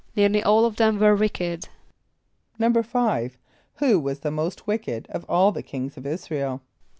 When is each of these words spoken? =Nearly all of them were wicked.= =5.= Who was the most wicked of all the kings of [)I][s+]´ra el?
=Nearly 0.15 0.41
all 0.41 0.65
of 0.65 0.77
them 0.77 0.97
were 0.99 1.15
wicked.= 1.15 1.69
=5.= 2.59 3.31
Who 3.75 3.99
was 3.99 4.19
the 4.21 4.31
most 4.31 4.65
wicked 4.65 5.05
of 5.11 5.23
all 5.29 5.51
the 5.51 5.61
kings 5.61 5.95
of 5.95 6.05
[)I][s+]´ra 6.07 6.39
el? 6.39 6.61